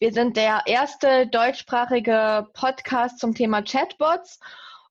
[0.00, 4.38] Wir sind der erste deutschsprachige Podcast zum Thema Chatbots.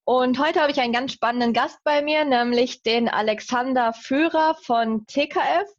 [0.03, 5.07] Und heute habe ich einen ganz spannenden Gast bei mir, nämlich den Alexander Führer von
[5.07, 5.69] TKF.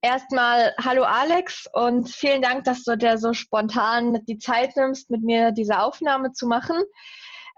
[0.00, 5.22] Erstmal hallo Alex und vielen Dank, dass du dir so spontan die Zeit nimmst, mit
[5.22, 6.78] mir diese Aufnahme zu machen.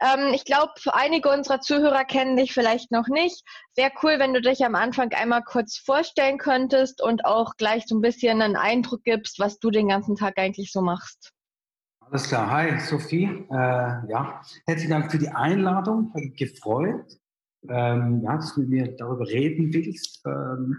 [0.03, 3.45] Ähm, ich glaube, einige unserer Zuhörer kennen dich vielleicht noch nicht.
[3.77, 7.97] Wäre cool, wenn du dich am Anfang einmal kurz vorstellen könntest und auch gleich so
[7.97, 11.33] ein bisschen einen Eindruck gibst, was du den ganzen Tag eigentlich so machst.
[12.01, 12.51] Alles klar.
[12.51, 13.47] Hi, Sophie.
[13.51, 16.13] Äh, ja, herzlichen Dank für die Einladung.
[16.37, 17.19] Gefreut,
[17.69, 20.23] ähm, ja, dass du mit mir darüber reden willst.
[20.27, 20.79] Ähm,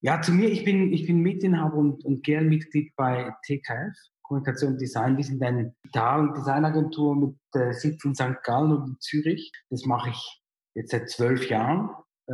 [0.00, 3.96] ja, zu mir, ich bin, ich bin Mitinhaber und, und gern Mitglied bei TKF.
[4.26, 5.16] Kommunikation und Design.
[5.16, 8.42] Wir sind eine Digital- und Designagentur mit äh, Sitz in St.
[8.42, 9.52] Gallen und in Zürich.
[9.70, 10.42] Das mache ich
[10.74, 11.90] jetzt seit zwölf Jahren.
[12.28, 12.32] Äh,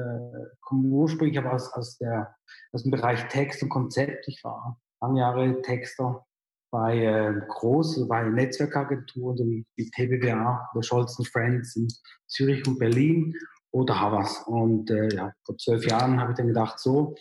[0.60, 2.34] komme ursprünglich aber aus, aus, der,
[2.72, 4.26] aus dem Bereich Text und Konzept.
[4.26, 6.24] Ich war lange Jahre Texter
[6.70, 11.88] bei äh, groß, bei Netzwerkagenturen so wie, wie TBWA oder Scholz Friends in
[12.26, 13.34] Zürich und Berlin
[13.70, 14.42] oder Havas.
[14.46, 17.14] Und äh, ja, vor zwölf Jahren habe ich dann gedacht, so,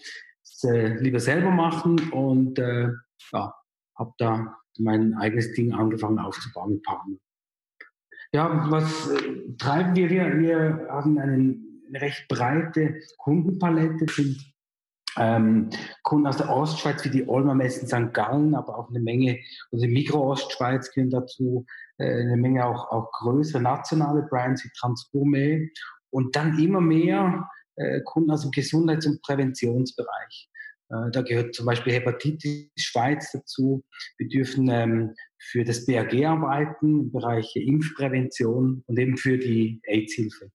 [0.64, 2.89] äh, lieber selber machen und äh,
[3.33, 3.53] ja,
[3.97, 7.19] habe da mein eigenes Ding angefangen aufzubauen mit Partnern.
[8.33, 10.09] Ja, was äh, treiben wir?
[10.09, 10.39] wir?
[10.39, 11.55] Wir haben eine
[11.94, 14.39] recht breite Kundenpalette, sind
[15.17, 15.69] ähm,
[16.03, 18.14] Kunden aus der Ostschweiz wie die Olmer Messen St.
[18.14, 19.39] Gallen, aber auch eine Menge,
[19.72, 21.66] also Mikro-Ostschweiz gehören dazu,
[21.97, 25.69] äh, eine Menge auch, auch größere nationale Brands wie Transgourmet
[26.09, 30.49] und dann immer mehr äh, Kunden aus dem Gesundheits- und Präventionsbereich.
[30.91, 33.83] Äh, da gehört zum Beispiel Hepatitis Schweiz dazu.
[34.17, 40.52] Wir dürfen ähm, für das BAG arbeiten im Bereich Impfprävention und eben für die AIDS-Hilfe.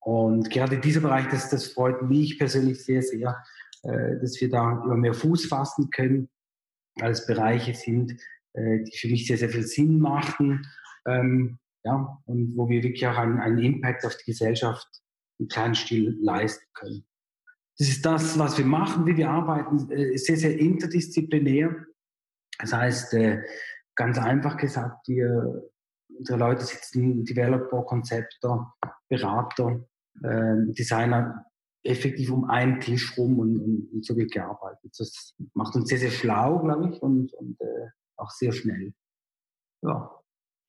[0.00, 3.42] Und gerade dieser Bereich, das, das freut mich persönlich sehr, sehr,
[3.82, 6.28] äh, dass wir da immer mehr Fuß fassen können,
[6.96, 8.12] weil es Bereiche sind,
[8.52, 10.66] äh, die für mich sehr, sehr viel Sinn machen.
[11.06, 14.86] Ähm, ja, und wo wir wirklich auch einen, einen Impact auf die Gesellschaft
[15.38, 17.04] im kleinen Stil leisten können.
[17.78, 21.86] Das ist das, was wir machen, wie wir arbeiten, äh, sehr, sehr interdisziplinär.
[22.58, 23.42] Das heißt, äh,
[23.94, 25.70] ganz einfach gesagt, wir,
[26.16, 28.74] unsere Leute sitzen Developer, Konzepter,
[29.08, 29.84] Berater,
[30.22, 31.46] ähm, Designer
[31.84, 34.92] effektiv um einen Tisch rum und, und, und, so wird gearbeitet.
[34.98, 38.92] Das macht uns sehr, sehr schlau, glaube ich, und, und äh, auch sehr schnell.
[39.82, 40.21] Ja.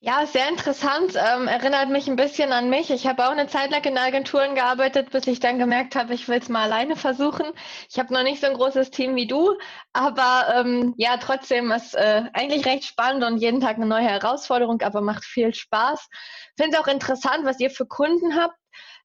[0.06, 1.16] Ja, sehr interessant.
[1.16, 2.90] Ähm, erinnert mich ein bisschen an mich.
[2.92, 6.28] Ich habe auch eine Zeit lang in Agenturen gearbeitet, bis ich dann gemerkt habe, ich
[6.28, 7.46] will es mal alleine versuchen.
[7.90, 9.58] Ich habe noch nicht so ein großes Team wie du,
[9.94, 14.82] aber ähm, ja, trotzdem ist äh, eigentlich recht spannend und jeden Tag eine neue Herausforderung,
[14.82, 16.10] aber macht viel Spaß.
[16.58, 18.58] Finde auch interessant, was ihr für Kunden habt.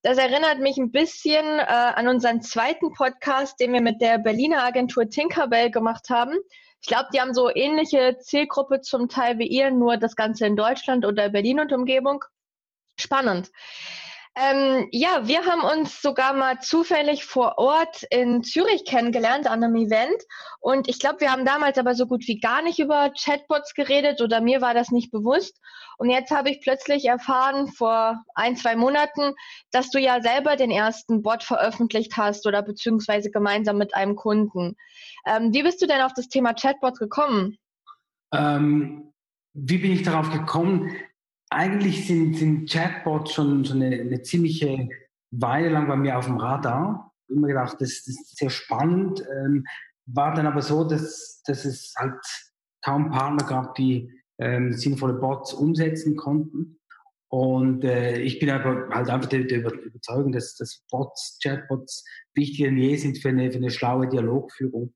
[0.02, 4.64] Das erinnert mich ein bisschen äh, an unseren zweiten Podcast, den wir mit der Berliner
[4.64, 6.34] Agentur Tinkerbell gemacht haben.
[6.80, 10.56] Ich glaube, die haben so ähnliche Zielgruppe zum Teil wie ihr, nur das Ganze in
[10.56, 12.24] Deutschland oder Berlin und Umgebung.
[12.98, 13.50] Spannend.
[14.40, 19.74] Ähm, ja, wir haben uns sogar mal zufällig vor Ort in Zürich kennengelernt an einem
[19.74, 20.22] Event.
[20.60, 24.20] Und ich glaube, wir haben damals aber so gut wie gar nicht über Chatbots geredet
[24.20, 25.58] oder mir war das nicht bewusst.
[25.96, 29.34] Und jetzt habe ich plötzlich erfahren, vor ein, zwei Monaten,
[29.72, 34.76] dass du ja selber den ersten Bot veröffentlicht hast oder beziehungsweise gemeinsam mit einem Kunden.
[35.26, 37.58] Ähm, wie bist du denn auf das Thema Chatbots gekommen?
[38.32, 39.12] Ähm,
[39.52, 40.94] wie bin ich darauf gekommen?
[41.50, 44.88] Eigentlich sind, sind Chatbots schon, schon eine, eine, ziemliche
[45.30, 47.12] Weile lang bei mir auf dem Radar.
[47.28, 49.22] Immer gedacht, das, das ist sehr spannend.
[49.30, 49.64] Ähm,
[50.06, 52.16] war dann aber so, dass, dass es halt
[52.84, 56.78] kaum Partner gab, die ähm, sinnvolle Bots umsetzen konnten.
[57.30, 62.04] Und äh, ich bin aber halt einfach der, der Überzeugung, dass, dass Bots, Chatbots
[62.34, 64.94] wichtiger denn je sind für eine, für eine schlaue Dialogführung.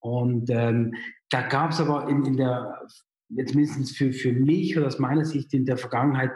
[0.00, 0.94] Und ähm,
[1.30, 2.86] da gab es aber in, in der
[3.36, 6.32] jetzt mindestens für, für mich oder aus meiner Sicht in der Vergangenheit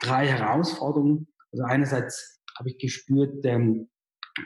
[0.00, 1.28] drei Herausforderungen.
[1.52, 3.88] Also einerseits habe ich gespürt, ähm,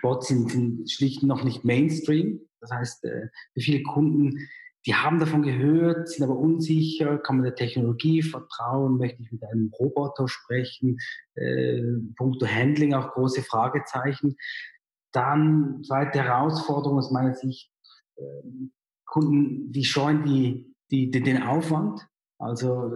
[0.02, 2.40] Bots sind, sind schlicht noch nicht Mainstream.
[2.60, 4.48] Das heißt, äh, für viele Kunden,
[4.86, 9.42] die haben davon gehört, sind aber unsicher, kann man der Technologie vertrauen, möchte ich mit
[9.44, 10.98] einem Roboter sprechen,
[11.34, 11.82] äh,
[12.16, 14.36] punkto Handling auch große Fragezeichen.
[15.12, 17.72] Dann zweite Herausforderung aus meiner Sicht,
[18.16, 18.22] äh,
[19.06, 22.06] Kunden, die scheuen die die, die, den Aufwand.
[22.38, 22.93] Also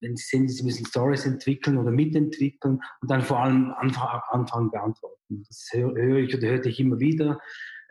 [0.00, 4.70] wenn Sie sehen, Sie müssen Stories entwickeln oder mitentwickeln und dann vor allem Anfragen, Anfragen
[4.70, 5.44] beantworten.
[5.46, 7.38] Das höre, ich oder hörte ich immer wieder.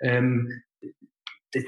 [0.01, 0.49] Ähm,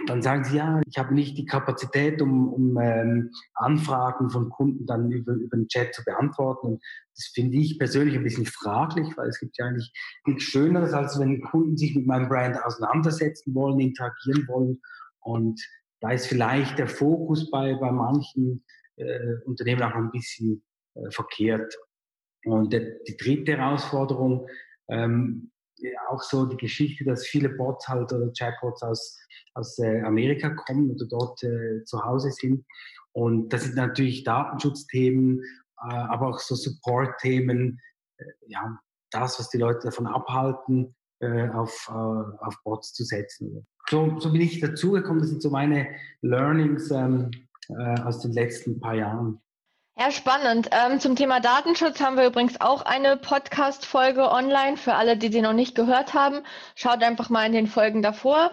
[0.06, 4.86] dann sagen sie, ja, ich habe nicht die Kapazität, um, um ähm, Anfragen von Kunden
[4.86, 6.80] dann über, über den Chat zu beantworten.
[7.16, 9.92] Das finde ich persönlich ein bisschen fraglich, weil es gibt ja eigentlich
[10.26, 14.82] nichts Schöneres, als wenn Kunden sich mit meinem Brand auseinandersetzen wollen, interagieren wollen.
[15.20, 15.62] Und
[16.02, 18.64] da ist vielleicht der Fokus bei, bei manchen
[18.98, 20.64] äh, Unternehmen auch ein bisschen
[20.96, 21.76] äh, verkehrt.
[22.46, 24.48] Und der, die dritte Herausforderung,
[24.90, 25.52] ähm,
[26.10, 29.20] auch so die Geschichte, dass viele Bots halt oder Chatbots aus,
[29.54, 32.66] aus äh, Amerika kommen oder dort äh, zu Hause sind.
[33.12, 37.80] Und das sind natürlich Datenschutzthemen, äh, aber auch so Support-Themen,
[38.18, 38.80] äh, ja,
[39.12, 43.66] das, was die Leute davon abhalten, äh, auf, äh, auf Bots zu setzen.
[43.90, 45.88] So, so bin ich dazugekommen, das sind so meine
[46.22, 47.32] Learnings ähm,
[47.70, 49.42] äh, aus den letzten paar Jahren.
[50.00, 50.70] Ja, spannend.
[50.72, 54.78] Ähm, zum Thema Datenschutz haben wir übrigens auch eine Podcast-Folge online.
[54.78, 56.44] Für alle, die sie noch nicht gehört haben,
[56.76, 58.52] schaut einfach mal in den Folgen davor.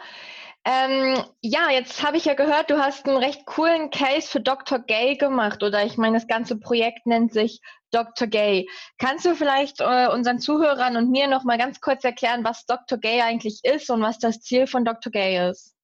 [0.66, 4.78] Ähm, ja, jetzt habe ich ja gehört, du hast einen recht coolen Case für Dr.
[4.78, 8.26] Gay gemacht oder ich meine, das ganze Projekt nennt sich Dr.
[8.28, 8.66] Gay.
[8.98, 12.98] Kannst du vielleicht äh, unseren Zuhörern und mir noch mal ganz kurz erklären, was Dr.
[12.98, 15.12] Gay eigentlich ist und was das Ziel von Dr.
[15.12, 15.74] Gay ist?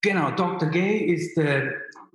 [0.00, 0.68] Genau, Dr.
[0.68, 1.68] Gay ist äh,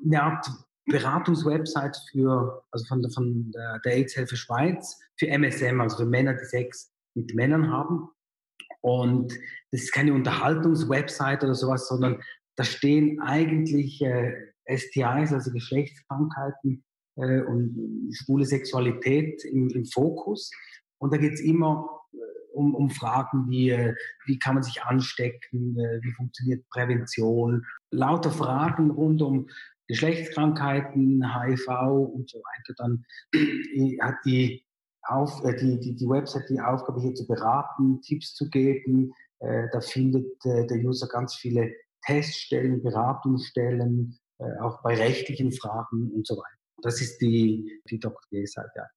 [0.04, 0.48] eine Art
[0.86, 6.46] Beratungswebsite für, also von, von der, der AIDS-Hilfe Schweiz für MSM, also für Männer, die
[6.46, 8.10] Sex mit Männern haben.
[8.86, 9.34] Und
[9.72, 12.22] das ist keine Unterhaltungswebsite oder sowas, sondern
[12.56, 14.32] da stehen eigentlich äh,
[14.70, 16.84] STIs, also Geschlechtskrankheiten
[17.16, 20.52] äh, und schwule Sexualität im, im Fokus.
[21.00, 22.18] Und da geht es immer äh,
[22.54, 23.96] um, um Fragen wie, äh,
[24.28, 29.50] wie kann man sich anstecken, äh, wie funktioniert Prävention, lauter Fragen rund um
[29.88, 31.68] Geschlechtskrankheiten, HIV
[32.14, 32.74] und so weiter.
[32.78, 33.06] Dann
[34.00, 34.65] hat die,
[35.08, 39.14] auf, äh, die, die, die Website die Aufgabe hier zu beraten, Tipps zu geben.
[39.40, 41.74] Äh, da findet äh, der User ganz viele
[42.06, 46.58] Teststellen, Beratungsstellen, äh, auch bei rechtlichen Fragen und so weiter.
[46.82, 48.22] Das ist die, die Dr.
[48.30, 48.90] G-Seite.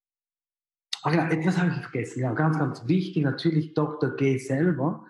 [1.03, 2.21] Ach genau, etwas habe ich vergessen.
[2.21, 4.17] Ja, ganz, ganz wichtig, natürlich Dr.
[4.17, 5.07] G selber.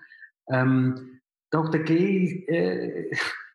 [0.49, 1.21] Ähm,
[1.51, 1.81] Dr.
[1.81, 3.11] G äh,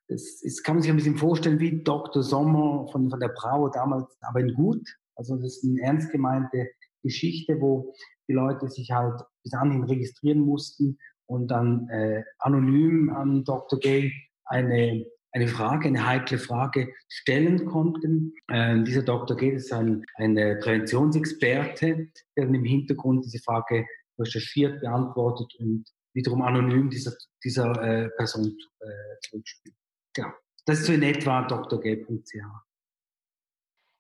[0.08, 2.24] das, das kann man sich ein bisschen vorstellen wie Dr.
[2.24, 4.88] Sommer von, von der Brauer damals, aber in gut.
[5.16, 6.70] Also das ist eine ernst gemeinte
[7.04, 7.94] Geschichte, wo
[8.28, 13.80] die Leute sich halt bis anhin registrieren mussten und dann äh, anonym an Dr.
[13.80, 14.12] Gay
[14.46, 18.34] eine, eine Frage, eine heikle Frage stellen konnten.
[18.48, 19.38] Äh, dieser Dr.
[19.38, 22.08] Gay ist ein, ein Präventionsexperte,
[22.38, 23.86] der im Hintergrund diese Frage
[24.20, 27.14] recherchiert, beantwortet und wiederum anonym dieser,
[27.44, 28.86] dieser äh, Person äh,
[29.22, 29.76] zurückspielt.
[30.18, 30.34] Ja,
[30.66, 32.36] das ist so in etwa drg.ch.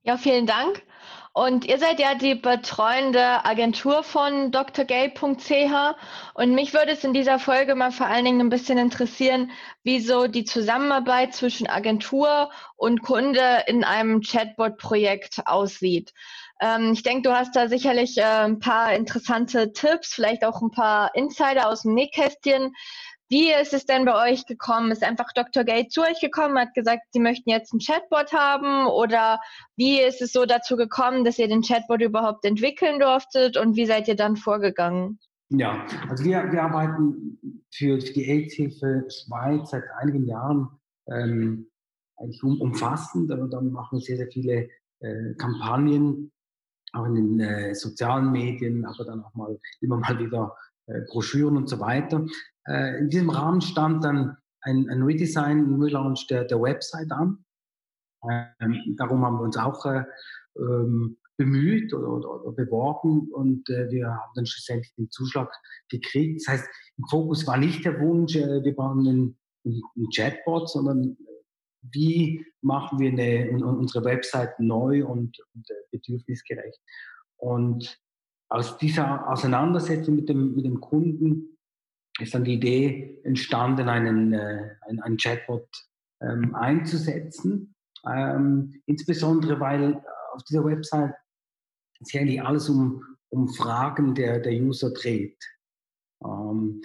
[0.05, 0.83] Ja, vielen Dank.
[1.31, 5.95] Und ihr seid ja die betreuende Agentur von drgay.ch
[6.35, 9.49] und mich würde es in dieser Folge mal vor allen Dingen ein bisschen interessieren,
[9.83, 16.13] wieso die Zusammenarbeit zwischen Agentur und Kunde in einem Chatbot-Projekt aussieht.
[16.59, 20.71] Ähm, ich denke, du hast da sicherlich äh, ein paar interessante Tipps, vielleicht auch ein
[20.71, 22.75] paar Insider aus dem Nähkästchen,
[23.33, 24.91] wie ist es denn bei euch gekommen?
[24.91, 25.63] Ist einfach Dr.
[25.63, 28.85] Gate zu euch gekommen, hat gesagt, Sie möchten jetzt einen Chatbot haben?
[28.85, 29.39] Oder
[29.75, 33.57] wie ist es so dazu gekommen, dass ihr den Chatbot überhaupt entwickeln durftet?
[33.57, 35.17] Und wie seid ihr dann vorgegangen?
[35.49, 40.67] Ja, also wir, wir arbeiten für, für die AIDS-Hilfe Schweiz seit einigen Jahren
[41.07, 41.71] ähm,
[42.17, 43.31] eigentlich um, umfassend.
[43.31, 44.69] Aber dann machen wir sehr, sehr viele
[44.99, 46.31] äh, Kampagnen,
[46.91, 50.55] auch in den äh, sozialen Medien, aber dann auch mal immer mal wieder
[51.07, 52.25] Broschüren und so weiter.
[52.67, 57.43] Äh, in diesem Rahmen stand dann ein, ein Redesign, ein Relaunch der, der Website an.
[58.29, 60.03] Ähm, darum haben wir uns auch äh,
[60.57, 65.51] ähm, bemüht oder, oder, oder, beworben und äh, wir haben dann schlussendlich den Zuschlag
[65.89, 66.41] gekriegt.
[66.41, 71.17] Das heißt, im Fokus war nicht der Wunsch, äh, wir brauchen einen, einen Chatbot, sondern
[71.91, 76.79] wie machen wir eine, unsere Website neu und, und äh, bedürfnisgerecht.
[77.37, 77.99] Und
[78.53, 81.57] aus dieser Auseinandersetzung mit dem, mit dem Kunden
[82.19, 85.67] ist dann die Idee entstanden, einen, äh, einen, Chatbot
[86.21, 87.73] ähm, einzusetzen.
[88.07, 91.15] Ähm, insbesondere, weil auf dieser Website
[92.01, 95.43] sich eigentlich alles um, um Fragen der, der User dreht.
[96.23, 96.83] Ähm,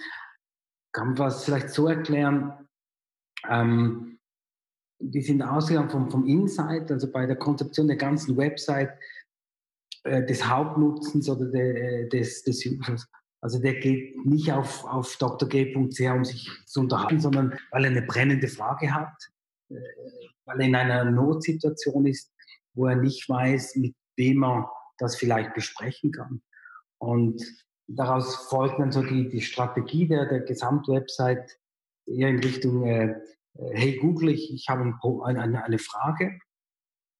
[0.91, 2.67] kann man es vielleicht so erklären,
[3.47, 4.17] ähm,
[4.99, 8.91] die sind ausgegangen vom, vom Insight, also bei der Konzeption der ganzen Website
[10.03, 13.07] äh, des Hauptnutzens oder de, äh, des, des Users.
[13.41, 18.01] Also der geht nicht auf, auf drg.ch, um sich zu unterhalten, sondern weil er eine
[18.01, 19.15] brennende Frage hat,
[19.69, 19.75] äh,
[20.45, 22.33] weil er in einer Notsituation ist,
[22.73, 26.41] wo er nicht weiß, mit wem er das vielleicht besprechen kann.
[26.97, 27.41] Und
[27.87, 31.45] daraus folgt dann so die, die Strategie der, der Gesamtwebsite
[32.05, 33.15] eher in Richtung, äh,
[33.53, 36.39] hey Google, ich, ich habe eine, eine Frage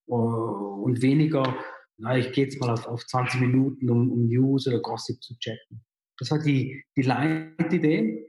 [0.06, 1.56] und weniger,
[2.00, 5.38] na, ich gehe jetzt mal auf, auf 20 Minuten, um, um News oder Gossip zu
[5.38, 5.84] checken.
[6.18, 8.28] Das war die, die Leitidee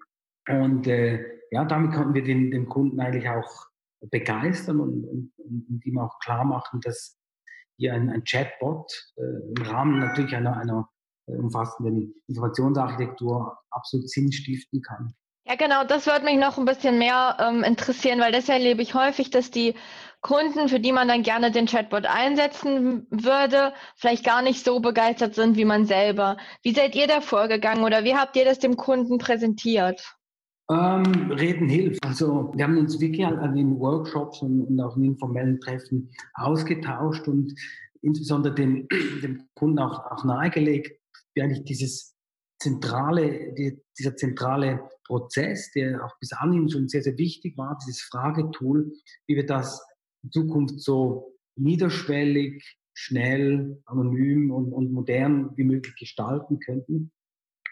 [0.49, 3.67] und äh, ja, damit konnten wir den, den Kunden eigentlich auch
[4.11, 7.19] begeistern und, und, und ihm auch klar machen, dass
[7.77, 9.23] hier ein, ein Chatbot äh,
[9.57, 10.89] im Rahmen natürlich einer, einer
[11.27, 15.15] umfassenden Informationsarchitektur absolut Sinn stiften kann.
[15.51, 18.95] Ja, genau, das würde mich noch ein bisschen mehr ähm, interessieren, weil das erlebe ich
[18.95, 19.75] häufig, dass die
[20.21, 25.35] Kunden, für die man dann gerne den Chatbot einsetzen würde, vielleicht gar nicht so begeistert
[25.35, 26.37] sind wie man selber.
[26.63, 30.15] Wie seid ihr da vorgegangen oder wie habt ihr das dem Kunden präsentiert?
[30.71, 32.05] Ähm, Reden hilft.
[32.07, 37.27] Also wir haben uns wirklich an den Workshops und, und auch in informellen Treffen ausgetauscht
[37.27, 37.53] und
[38.03, 38.87] insbesondere dem,
[39.25, 40.97] dem Kunden auch, auch nahegelegt,
[41.35, 42.15] wie eigentlich dieses
[42.61, 48.03] zentrale, die, dieser zentrale Prozess, der auch bis anhin schon sehr, sehr wichtig war, dieses
[48.03, 48.93] Fragetool,
[49.27, 49.85] wie wir das
[50.23, 57.11] in Zukunft so niederschwellig, schnell, anonym und, und modern wie möglich gestalten könnten.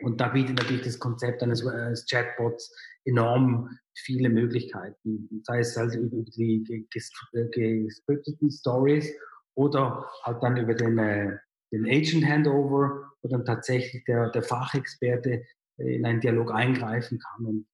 [0.00, 5.42] Und da bietet natürlich das Konzept eines, eines Chatbots enorm viele Möglichkeiten.
[5.44, 9.12] Sei es halt über die gescripteten Stories
[9.54, 11.36] oder halt dann über den, äh,
[11.72, 15.44] den Agent Handover, wo dann tatsächlich der, der Fachexperte
[15.78, 17.46] äh, in einen Dialog eingreifen kann.
[17.46, 17.66] Und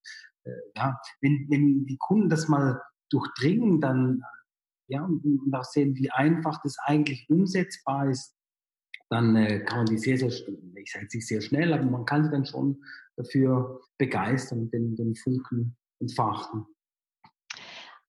[0.45, 4.23] äh, ja, wenn, wenn die Kunden das mal durchdringen, dann
[4.89, 8.37] ja, und auch sehen, wie einfach das eigentlich umsetzbar ist,
[9.09, 12.25] dann äh, kann man die sehr, sehr, ich sage nicht sehr schnell, aber man kann
[12.25, 12.83] sie dann schon
[13.17, 16.67] dafür begeistern, den, den Funken entfachen.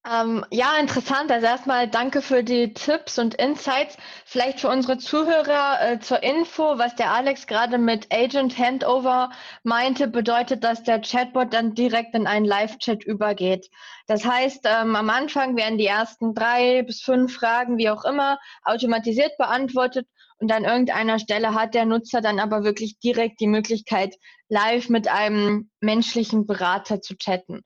[0.07, 1.31] Ähm, ja, interessant.
[1.31, 3.97] Also erstmal danke für die Tipps und Insights.
[4.24, 9.31] Vielleicht für unsere Zuhörer äh, zur Info, was der Alex gerade mit Agent Handover
[9.63, 13.71] meinte, bedeutet, dass der Chatbot dann direkt in einen Live-Chat übergeht.
[14.05, 18.38] Das heißt, ähm, am Anfang werden die ersten drei bis fünf Fragen, wie auch immer,
[18.63, 20.07] automatisiert beantwortet
[20.38, 24.15] und an irgendeiner Stelle hat der Nutzer dann aber wirklich direkt die Möglichkeit,
[24.50, 27.63] live mit einem menschlichen Berater zu chatten.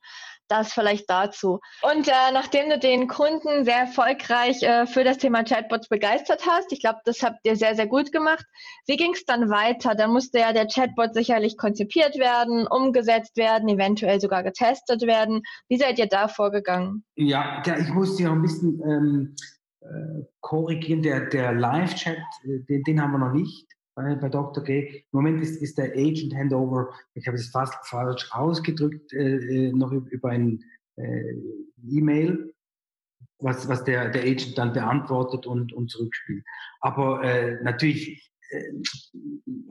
[0.49, 1.59] Das vielleicht dazu.
[1.83, 6.71] Und äh, nachdem du den Kunden sehr erfolgreich äh, für das Thema Chatbots begeistert hast,
[6.71, 8.43] ich glaube, das habt ihr sehr, sehr gut gemacht.
[8.87, 9.95] Wie ging es dann weiter?
[9.95, 15.43] Da musste ja der Chatbot sicherlich konzipiert werden, umgesetzt werden, eventuell sogar getestet werden.
[15.67, 17.05] Wie seid ihr da vorgegangen?
[17.15, 19.35] Ja, ja ich musste ja ein bisschen ähm,
[19.81, 21.03] äh, korrigieren.
[21.03, 23.67] Der, der Live-Chat, äh, den, den haben wir noch nicht
[24.19, 24.63] bei, Dr.
[24.63, 24.87] G.
[24.87, 29.71] Im Moment ist, ist der Agent Handover, ich habe es fast falsch ausgedrückt, äh, äh
[29.71, 30.63] noch über ein
[30.95, 31.35] äh,
[31.87, 32.53] E-Mail,
[33.39, 36.45] was, was der, der Agent dann beantwortet und, und zurückspielt.
[36.81, 38.71] Aber äh, natürlich äh,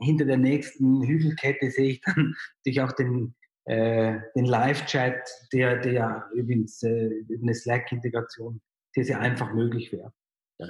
[0.01, 5.21] hinter der nächsten Hügelkette sehe ich dann natürlich auch den, äh, den Live-Chat,
[5.53, 8.61] der, der übrigens über eine Slack-Integration
[8.93, 10.13] sehr, sehr einfach möglich wäre.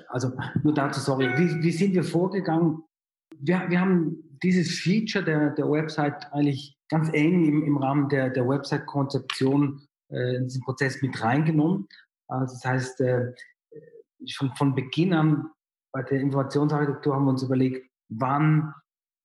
[0.09, 2.83] Also nur dazu, sorry, wie, wie sind wir vorgegangen?
[3.39, 8.29] Wir, wir haben dieses Feature der, der Website eigentlich ganz eng im, im Rahmen der,
[8.29, 9.81] der Website-Konzeption
[10.11, 11.87] äh, in diesen Prozess mit reingenommen.
[12.27, 13.33] Also das heißt, äh,
[14.27, 15.49] schon von Beginn an
[15.91, 18.73] bei der Informationsarchitektur haben wir uns überlegt, wann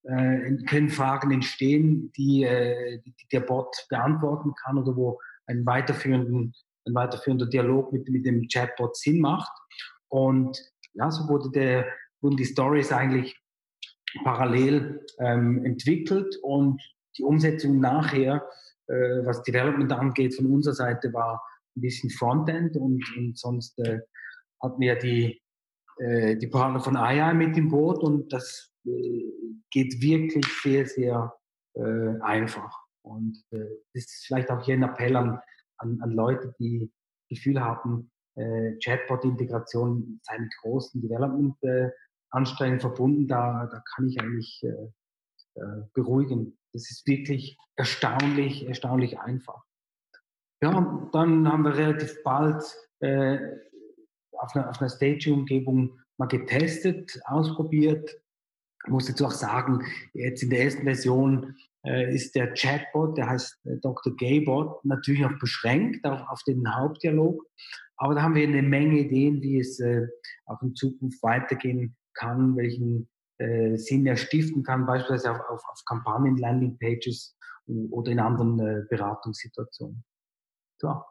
[0.05, 6.55] äh, können Fragen entstehen, die, äh, die der Bot beantworten kann oder wo ein, weiterführenden,
[6.87, 9.53] ein weiterführender Dialog mit, mit dem Chatbot Sinn macht.
[10.09, 10.59] Und
[10.95, 11.87] ja, so wurde der,
[12.21, 13.37] wurden die Stories eigentlich
[14.23, 16.83] parallel ähm, entwickelt und
[17.19, 18.47] die Umsetzung nachher,
[18.87, 21.43] äh, was Development angeht, von unserer Seite war
[21.77, 24.01] ein bisschen Frontend und, und sonst äh,
[24.63, 25.41] hatten wir die,
[25.99, 29.25] äh, die Partner von AI mit im Boot und das äh,
[29.71, 31.35] geht wirklich sehr, sehr
[31.75, 32.73] äh, einfach.
[33.03, 33.59] Und äh,
[33.93, 35.39] das ist vielleicht auch hier ein Appell an,
[35.79, 36.91] an, an Leute, die
[37.29, 41.91] Gefühl haben, äh, Chatbot-Integration sei mit großen Development äh,
[42.35, 46.59] Anstrengung verbunden, da, da kann ich eigentlich äh, äh, beruhigen.
[46.73, 49.63] Das ist wirklich erstaunlich, erstaunlich einfach.
[50.61, 52.65] Ja, dann haben wir relativ bald
[53.01, 53.39] äh,
[54.33, 58.11] auf einer, auf einer Stage-Umgebung mal getestet, ausprobiert.
[58.85, 63.29] Ich muss jetzt auch sagen, jetzt in der ersten Version äh, ist der Chatbot, der
[63.29, 64.17] heißt äh, Dr.
[64.17, 67.45] Gaybot, natürlich noch beschränkt auf, auf den Hauptdialog.
[67.97, 70.09] Aber da haben wir eine Menge Ideen, wie es äh,
[70.47, 75.85] auch in Zukunft weitergehen kann, welchen äh, Sinn er stiften kann, beispielsweise auf, auf, auf
[75.87, 80.05] Kampagnen, Landingpages oder in anderen äh, Beratungssituationen.
[80.79, 81.03] So.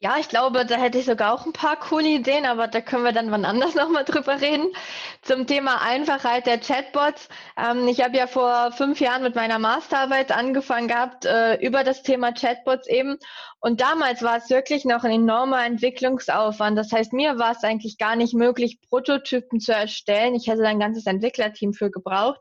[0.00, 3.02] Ja, ich glaube, da hätte ich sogar auch ein paar coole Ideen, aber da können
[3.02, 4.68] wir dann wann anders nochmal drüber reden.
[5.22, 7.28] Zum Thema Einfachheit der Chatbots.
[7.56, 12.04] Ähm, ich habe ja vor fünf Jahren mit meiner Masterarbeit angefangen gehabt äh, über das
[12.04, 13.18] Thema Chatbots eben.
[13.60, 16.78] Und damals war es wirklich noch ein enormer Entwicklungsaufwand.
[16.78, 20.36] Das heißt, mir war es eigentlich gar nicht möglich, Prototypen zu erstellen.
[20.36, 22.40] Ich hätte ein ganzes Entwicklerteam für gebraucht.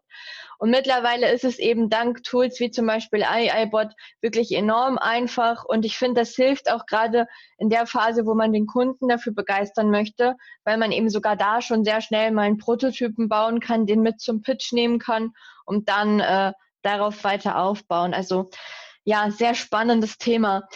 [0.59, 5.65] Und mittlerweile ist es eben dank Tools wie zum Beispiel AIBot wirklich enorm einfach.
[5.65, 9.33] Und ich finde, das hilft auch gerade in der Phase, wo man den Kunden dafür
[9.33, 13.85] begeistern möchte, weil man eben sogar da schon sehr schnell mal einen Prototypen bauen kann,
[13.85, 15.31] den mit zum Pitch nehmen kann
[15.65, 18.13] und dann äh, darauf weiter aufbauen.
[18.13, 18.49] Also
[19.03, 20.67] ja, sehr spannendes Thema.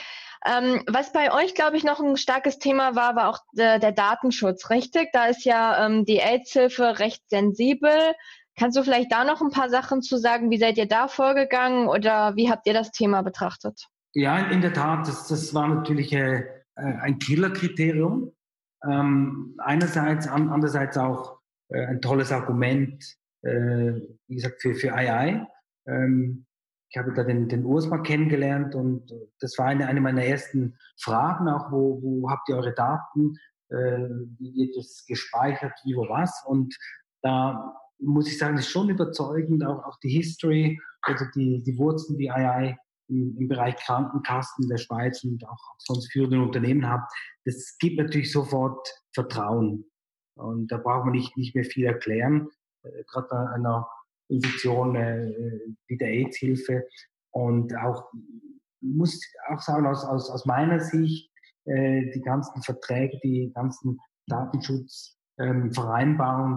[0.46, 3.92] Ähm, was bei euch, glaube ich, noch ein starkes Thema war, war auch der, der
[3.92, 5.10] Datenschutz, richtig?
[5.14, 8.14] Da ist ja ähm, die AIDS-Hilfe recht sensibel.
[8.58, 10.50] Kannst du vielleicht da noch ein paar Sachen zu sagen?
[10.50, 13.88] Wie seid ihr da vorgegangen oder wie habt ihr das Thema betrachtet?
[14.14, 16.40] Ja, in der Tat, das, das war natürlich äh,
[16.76, 18.32] äh ein Killerkriterium.
[18.84, 23.04] Ähm, einerseits, an, andererseits auch äh, ein tolles Argument,
[23.44, 23.94] äh,
[24.28, 25.48] wie gesagt, für, für AI.
[25.88, 26.46] Ähm,
[26.92, 30.78] ich habe da den, den Urs mal kennengelernt und das war eine, eine meiner ersten
[31.00, 33.38] Fragen auch, wo, wo habt ihr eure Daten,
[33.70, 36.44] äh, wie wird das gespeichert, wie, wo, was?
[36.46, 36.76] Und
[37.22, 42.18] da muss ich sagen, ist schon überzeugend, auch, auch die History, also die, die Wurzeln,
[42.18, 47.10] die AI im, im Bereich Krankenkassen der Schweiz und auch sonst führenden Unternehmen hat,
[47.46, 49.86] das gibt natürlich sofort Vertrauen.
[50.36, 52.50] Und da braucht man nicht, nicht mehr viel erklären,
[52.84, 53.88] äh, gerade einer
[54.32, 55.32] Institution äh,
[55.88, 56.88] wie der AIDS-Hilfe.
[57.32, 58.12] Und auch,
[58.82, 59.20] muss
[59.50, 61.32] auch sagen, aus, aus, aus meiner Sicht,
[61.66, 65.72] äh, die ganzen Verträge, die ganzen Datenschutz, ähm,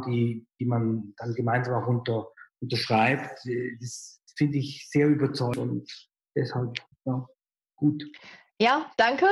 [0.06, 2.28] die, die man dann gemeinsam auch unter,
[2.60, 7.26] unterschreibt, äh, das finde ich sehr überzeugend und deshalb ja,
[7.76, 8.04] gut.
[8.60, 9.26] Ja, danke.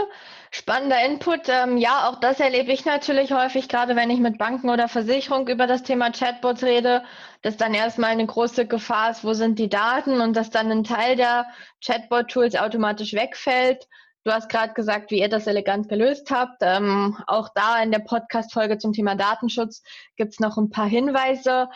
[0.51, 1.49] Spannender Input.
[1.49, 5.47] Ähm, ja, auch das erlebe ich natürlich häufig, gerade wenn ich mit Banken oder Versicherungen
[5.47, 7.05] über das Thema Chatbots rede,
[7.41, 10.83] dass dann erstmal eine große Gefahr ist, wo sind die Daten und dass dann ein
[10.83, 11.47] Teil der
[11.85, 13.87] Chatbot-Tools automatisch wegfällt.
[14.25, 16.59] Du hast gerade gesagt, wie ihr das elegant gelöst habt.
[16.61, 19.85] Ähm, auch da in der Podcast-Folge zum Thema Datenschutz
[20.17, 21.69] gibt es noch ein paar Hinweise.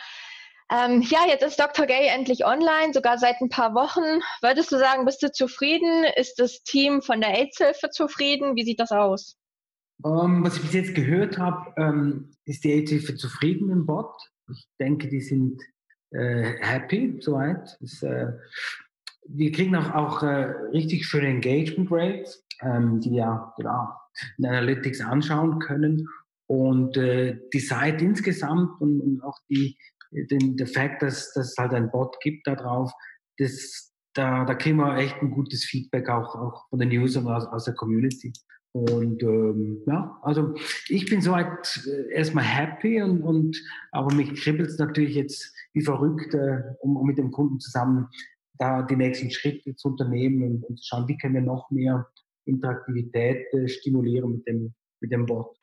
[0.69, 1.85] Ähm, ja, jetzt ist Dr.
[1.85, 4.21] Gay endlich online, sogar seit ein paar Wochen.
[4.41, 6.03] Würdest du sagen, bist du zufrieden?
[6.17, 8.55] Ist das Team von der AIDS-Hilfe zufrieden?
[8.55, 9.37] Wie sieht das aus?
[10.03, 14.13] Um, ähm, was ich bis jetzt gehört habe, ähm, ist die AIDS-Hilfe zufrieden im Bot.
[14.51, 15.61] Ich denke, die sind
[16.11, 17.77] äh, happy soweit.
[17.79, 18.33] Das, äh,
[19.29, 23.89] wir kriegen auch, auch äh, richtig schöne Engagement Rates, ähm, die ja genau
[24.37, 26.07] in Analytics anschauen können.
[26.47, 29.77] Und äh, die Seite insgesamt und, und auch die,
[30.11, 32.91] den, der Fakt, dass, dass halt ein Bot gibt da drauf,
[33.37, 37.45] das, da, da kriegen wir echt ein gutes Feedback auch, auch von den Usern aus,
[37.47, 38.33] aus der Community.
[38.73, 40.53] Und ähm, ja, also
[40.87, 43.57] ich bin soweit äh, erstmal happy und, und
[43.91, 48.07] aber mich kribbelt es natürlich jetzt wie verrückt, äh, um, um mit dem Kunden zusammen
[48.59, 52.07] da die nächsten Schritte zu unternehmen und, und zu schauen, wie können wir noch mehr
[52.45, 55.56] Interaktivität äh, stimulieren mit dem, mit dem Bot.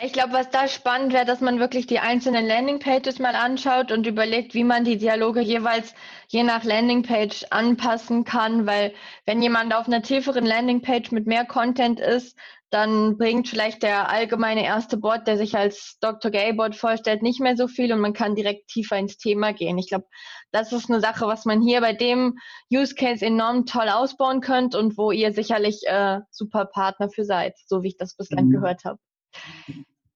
[0.00, 4.06] Ich glaube, was da spannend wäre, dass man wirklich die einzelnen Landingpages mal anschaut und
[4.06, 5.94] überlegt, wie man die Dialoge jeweils
[6.28, 8.94] je nach Landingpage anpassen kann, weil
[9.26, 12.36] wenn jemand auf einer tieferen Landingpage mit mehr Content ist,
[12.70, 16.30] dann bringt vielleicht der allgemeine erste Bot, der sich als Dr.
[16.30, 19.76] Gay Bot vorstellt, nicht mehr so viel und man kann direkt tiefer ins Thema gehen.
[19.76, 20.06] Ich glaube,
[20.52, 22.38] das ist eine Sache, was man hier bei dem
[22.72, 27.54] Use Case enorm toll ausbauen könnt und wo ihr sicherlich äh, super Partner für seid,
[27.66, 28.52] so wie ich das bislang mhm.
[28.52, 28.98] gehört habe.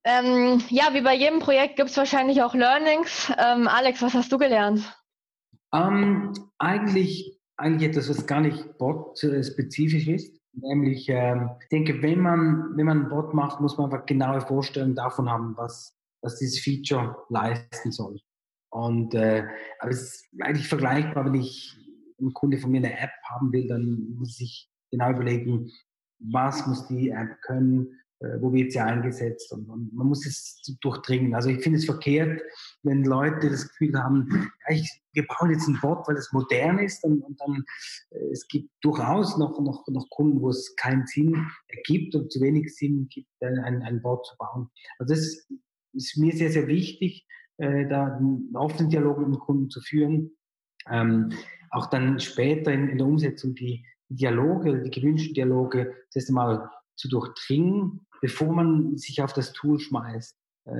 [0.04, 3.32] Ähm, ja, wie bei jedem Projekt gibt es wahrscheinlich auch Learnings.
[3.38, 4.96] Ähm, Alex, was hast du gelernt?
[5.74, 10.40] Ähm, eigentlich, eigentlich etwas, was gar nicht bot-spezifisch ist.
[10.52, 14.40] Nämlich, ähm, ich denke, wenn man, wenn man ein Bot macht, muss man einfach genaue
[14.40, 18.20] Vorstellungen davon haben, was, was dieses Feature leisten soll.
[18.70, 19.44] Und äh,
[19.80, 21.76] aber es ist eigentlich vergleichbar, wenn ich
[22.20, 25.70] ein Kunde von mir eine App haben will, dann muss ich genau überlegen,
[26.18, 27.88] was muss die App können,
[28.40, 31.34] wo wird sie eingesetzt und, und, man muss es durchdringen.
[31.34, 32.40] Also ich finde es verkehrt,
[32.82, 36.78] wenn Leute das Gefühl haben, ja, ich, wir brauchen jetzt einen Bot, weil es modern
[36.78, 37.64] ist und, und dann
[38.10, 42.40] äh, es gibt durchaus noch, noch, noch Kunden, wo es keinen Sinn ergibt und zu
[42.40, 44.68] wenig Sinn gibt, einen, einen Bot zu bauen.
[44.98, 45.46] Also das
[45.92, 47.26] ist mir sehr, sehr wichtig,
[47.58, 50.32] äh, da einen offenen Dialog mit dem Kunden zu führen.
[50.88, 51.32] Ähm,
[51.70, 56.70] auch dann später in, in der Umsetzung die Dialoge, die gewünschten Dialoge, das erste Mal
[56.96, 60.36] zu durchdringen, bevor man sich auf das Tool schmeißt.
[60.66, 60.70] Äh,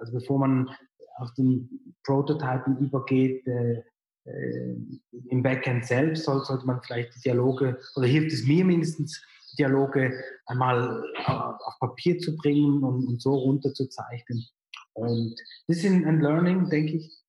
[0.00, 0.70] also bevor man
[1.16, 3.82] auf den Prototypen übergeht, äh,
[4.26, 4.76] äh,
[5.28, 9.22] im Backend selbst soll, sollte man vielleicht die Dialoge, oder hilft es mir mindestens,
[9.58, 10.12] Dialoge
[10.46, 14.44] einmal auf Papier zu bringen und, und so runterzuzeichnen.
[14.94, 15.36] Und
[15.68, 17.22] das ist ein Learning, denke ich.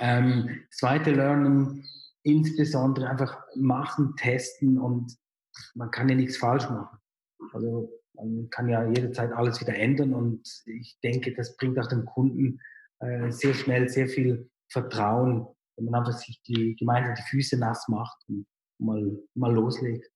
[0.00, 1.84] Ähm, zweite Learning,
[2.22, 5.16] insbesondere einfach machen, testen und
[5.74, 6.98] man kann ja nichts falsch machen.
[7.52, 12.04] Also man kann ja jederzeit alles wieder ändern und ich denke, das bringt auch dem
[12.04, 12.60] Kunden
[13.00, 17.88] äh, sehr schnell sehr viel Vertrauen, wenn man einfach sich die, gemeinsam die Füße nass
[17.88, 18.46] macht und
[18.78, 20.10] mal, mal loslegt.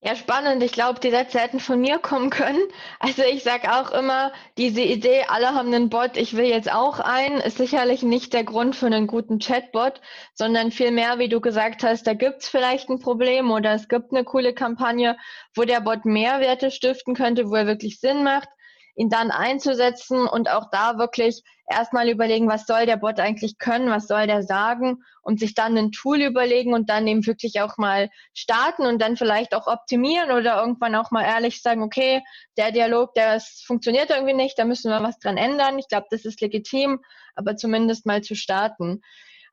[0.00, 0.62] Ja, spannend.
[0.62, 2.60] Ich glaube, die Sätze hätten von mir kommen können.
[3.00, 7.00] Also ich sage auch immer, diese Idee, alle haben einen Bot, ich will jetzt auch
[7.00, 10.00] einen, ist sicherlich nicht der Grund für einen guten Chatbot,
[10.34, 14.22] sondern vielmehr, wie du gesagt hast, da gibt's vielleicht ein Problem oder es gibt eine
[14.24, 15.16] coole Kampagne,
[15.54, 18.48] wo der Bot Mehrwerte stiften könnte, wo er wirklich Sinn macht
[18.96, 23.90] ihn dann einzusetzen und auch da wirklich erstmal überlegen, was soll der Bot eigentlich können,
[23.90, 27.76] was soll der sagen und sich dann ein Tool überlegen und dann eben wirklich auch
[27.76, 32.22] mal starten und dann vielleicht auch optimieren oder irgendwann auch mal ehrlich sagen, okay,
[32.56, 35.78] der Dialog, der funktioniert irgendwie nicht, da müssen wir was dran ändern.
[35.78, 37.00] Ich glaube, das ist legitim,
[37.34, 39.02] aber zumindest mal zu starten.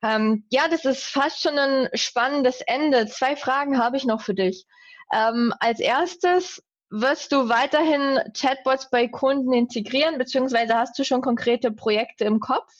[0.02, 3.06] Ähm, ja, das ist fast schon ein spannendes Ende.
[3.06, 4.66] Zwei Fragen habe ich noch für dich.
[5.12, 11.70] Ähm, als erstes, wirst du weiterhin Chatbots bei Kunden integrieren, beziehungsweise hast du schon konkrete
[11.72, 12.72] Projekte im Kopf?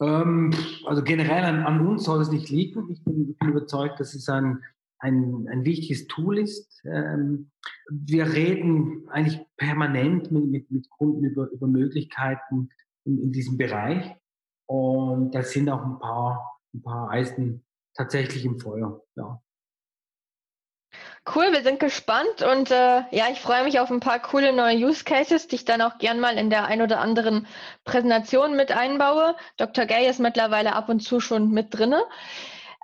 [0.00, 0.52] Ähm,
[0.84, 2.90] also generell an, an, uns soll es nicht liegen.
[2.90, 4.62] Ich bin, überzeugt, dass es ein,
[4.98, 6.82] ein, ein wichtiges Tool ist.
[6.84, 7.50] Ähm,
[7.90, 12.70] wir reden eigentlich permanent mit, mit, mit Kunden über, über Möglichkeiten
[13.04, 14.14] in, in, diesem Bereich.
[14.66, 19.02] Und da sind auch ein paar, ein paar Eisen tatsächlich im Feuer.
[19.16, 19.40] Ja.
[21.34, 24.76] Cool, wir sind gespannt und äh, ja, ich freue mich auf ein paar coole neue
[24.76, 27.48] Use Cases, die ich dann auch gern mal in der ein oder anderen
[27.84, 29.34] Präsentation mit einbaue.
[29.56, 29.86] Dr.
[29.86, 32.04] Gay ist mittlerweile ab und zu schon mit drinne.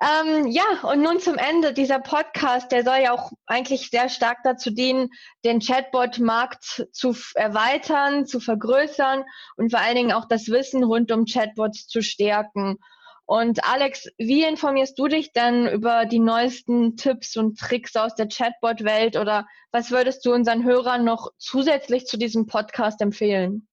[0.02, 1.72] Ähm, ja, und nun zum Ende.
[1.72, 5.10] Dieser Podcast, der soll ja auch eigentlich sehr stark dazu dienen,
[5.44, 9.22] den Chatbot-Markt zu erweitern, zu vergrößern
[9.56, 12.78] und vor allen Dingen auch das Wissen rund um Chatbots zu stärken.
[13.24, 18.28] Und Alex, wie informierst du dich denn über die neuesten Tipps und Tricks aus der
[18.28, 23.68] Chatbot-Welt oder was würdest du unseren Hörern noch zusätzlich zu diesem Podcast empfehlen?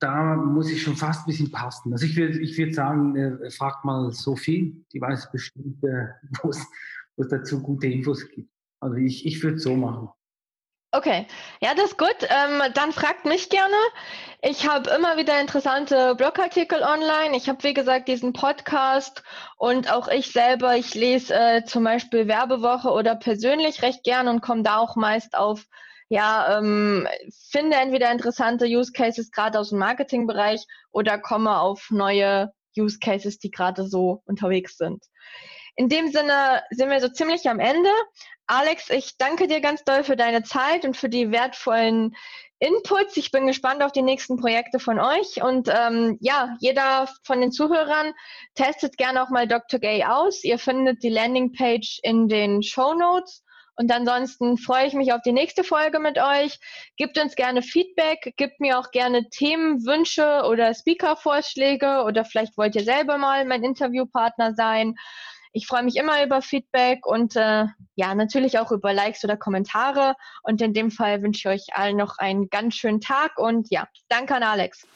[0.00, 1.92] Da muss ich schon fast ein bisschen passen.
[1.92, 6.08] Also ich würde ich würd sagen, äh, fragt mal Sophie, die weiß bestimmt, äh,
[6.42, 8.50] wo es dazu gute Infos gibt.
[8.80, 10.08] Also ich, ich würde es so machen.
[10.90, 11.26] Okay,
[11.60, 12.16] ja, das ist gut.
[12.22, 13.76] Ähm, dann fragt mich gerne.
[14.40, 17.36] Ich habe immer wieder interessante Blogartikel online.
[17.36, 19.22] Ich habe, wie gesagt, diesen Podcast
[19.58, 24.40] und auch ich selber, ich lese äh, zum Beispiel Werbewoche oder persönlich recht gern und
[24.40, 25.64] komme da auch meist auf,
[26.08, 27.06] ja, ähm,
[27.50, 33.38] finde entweder interessante Use Cases gerade aus dem Marketingbereich oder komme auf neue Use Cases,
[33.38, 35.04] die gerade so unterwegs sind.
[35.78, 37.88] In dem Sinne sind wir so ziemlich am Ende.
[38.48, 42.16] Alex, ich danke dir ganz doll für deine Zeit und für die wertvollen
[42.58, 43.16] Inputs.
[43.16, 45.40] Ich bin gespannt auf die nächsten Projekte von euch.
[45.40, 48.12] Und ähm, ja, jeder von den Zuhörern
[48.56, 49.78] testet gerne auch mal Dr.
[49.78, 50.42] Gay aus.
[50.42, 53.44] Ihr findet die Landingpage in den Show Notes.
[53.76, 56.58] Und ansonsten freue ich mich auf die nächste Folge mit euch.
[56.96, 62.82] Gebt uns gerne Feedback, gebt mir auch gerne Themenwünsche oder Speaker-Vorschläge oder vielleicht wollt ihr
[62.82, 64.96] selber mal mein Interviewpartner sein.
[65.52, 70.14] Ich freue mich immer über Feedback und äh, ja, natürlich auch über Likes oder Kommentare.
[70.42, 73.88] Und in dem Fall wünsche ich euch allen noch einen ganz schönen Tag und ja,
[74.08, 74.86] danke an Alex.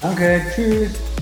[0.00, 1.17] Danke, tschüss.